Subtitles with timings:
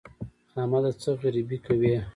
[0.61, 0.91] احمده!
[1.01, 1.95] څه غريبي کوې؟